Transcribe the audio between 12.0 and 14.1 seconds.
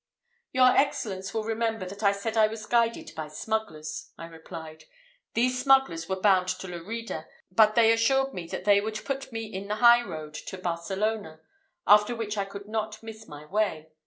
which I could not miss my way.